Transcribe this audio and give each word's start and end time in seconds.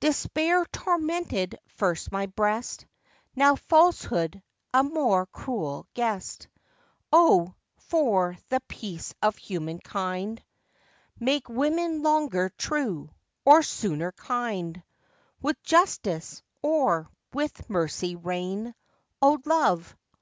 Despair 0.00 0.64
tormented 0.72 1.58
first 1.66 2.10
my 2.10 2.24
breast, 2.24 2.86
Now 3.34 3.56
falsehood, 3.56 4.42
a 4.72 4.82
more 4.82 5.26
cruel 5.26 5.86
guest; 5.92 6.48
O! 7.12 7.54
for 7.76 8.38
the 8.48 8.60
peace 8.68 9.12
of 9.20 9.36
human 9.36 9.78
kind, 9.80 10.42
Make 11.20 11.50
women 11.50 12.00
longer 12.02 12.48
true, 12.56 13.10
or 13.44 13.62
sooner 13.62 14.12
kind: 14.12 14.82
With 15.42 15.62
justice, 15.62 16.40
or 16.62 17.10
with 17.34 17.68
mercy 17.68 18.16
reign, 18.16 18.74
O 19.20 19.42
Love! 19.44 19.94